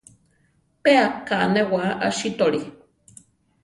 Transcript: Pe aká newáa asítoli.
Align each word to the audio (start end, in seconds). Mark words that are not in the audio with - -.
Pe 0.81 0.91
aká 1.07 1.39
newáa 1.55 1.93
asítoli. 2.09 2.61